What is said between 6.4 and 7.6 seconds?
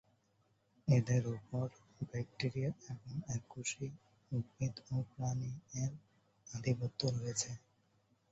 আধিপত্য রয়েছে।